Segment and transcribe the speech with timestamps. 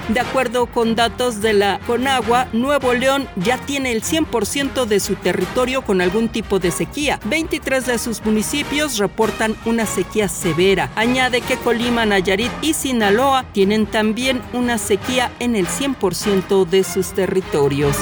[0.09, 5.15] De acuerdo con datos de la Conagua, Nuevo León ya tiene el 100% de su
[5.15, 7.19] territorio con algún tipo de sequía.
[7.25, 10.91] 23 de sus municipios reportan una sequía severa.
[10.95, 17.13] Añade que Colima, Nayarit y Sinaloa tienen también una sequía en el 100% de sus
[17.13, 17.97] territorios.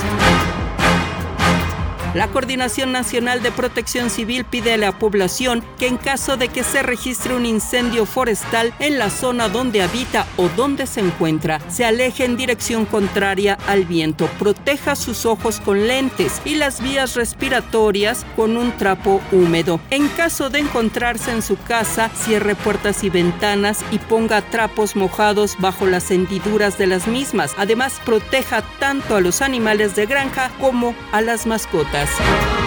[2.14, 6.64] La Coordinación Nacional de Protección Civil pide a la población que en caso de que
[6.64, 11.86] se registre un incendio forestal en la zona donde habita o donde se encuentra, se
[11.86, 18.28] aleje en dirección contraria al viento, proteja sus ojos con lentes y las vías respiratorias
[18.36, 19.80] con un trapo húmedo.
[19.89, 25.56] En caso de encontrarse en su casa, cierre puertas y ventanas y ponga trapos mojados
[25.58, 27.56] bajo las hendiduras de las mismas.
[27.58, 32.03] Además, proteja tanto a los animales de granja como a las mascotas.
[32.06, 32.62] podcast.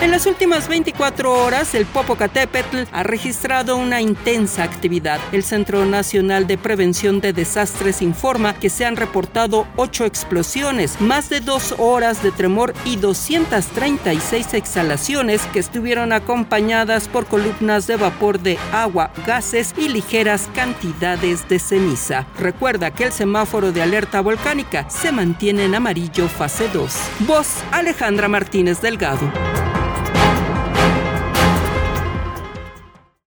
[0.00, 5.18] En las últimas 24 horas, el Popocatépetl ha registrado una intensa actividad.
[5.32, 11.28] El Centro Nacional de Prevención de Desastres informa que se han reportado 8 explosiones, más
[11.30, 18.38] de 2 horas de tremor y 236 exhalaciones que estuvieron acompañadas por columnas de vapor
[18.38, 22.24] de agua, gases y ligeras cantidades de ceniza.
[22.38, 26.94] Recuerda que el semáforo de alerta volcánica se mantiene en amarillo fase 2.
[27.26, 29.57] Voz Alejandra Martínez Delgado.